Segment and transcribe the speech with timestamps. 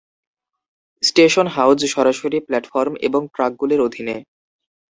[1.03, 4.15] Station house সরাসরি platform এবং ট্র্যাকগুলির অধীনে।